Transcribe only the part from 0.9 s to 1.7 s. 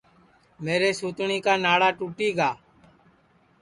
سُتٹؔی کا